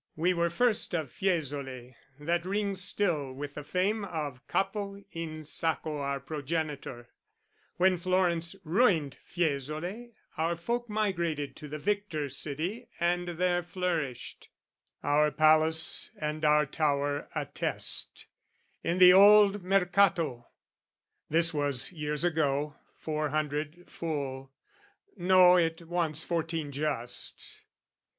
[0.15, 5.97] We were first Of Fiesole, that rings still with the fame Of Capo in Sacco
[5.99, 7.09] our progenitor:
[7.77, 14.49] When Florence ruined Fiesole, our folk Migrated to the victor city, and there Flourished,
[15.03, 18.25] our palace and our tower attest,
[18.83, 20.47] In the Old Mercato,
[21.29, 24.51] this was years ago, Four hundred, full,
[25.15, 27.61] no, it wants fourteen just.